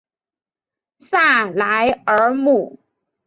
[0.99, 2.79] 萨莱尔姆。